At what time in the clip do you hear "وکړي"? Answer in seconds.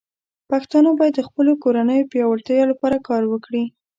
3.27-3.63